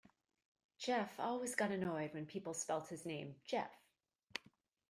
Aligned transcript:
Geoff 0.79 1.19
always 1.19 1.53
got 1.53 1.69
annoyed 1.69 2.15
when 2.15 2.25
people 2.25 2.55
spelt 2.55 2.87
his 2.89 3.05
name 3.05 3.35
Jeff. 3.45 3.69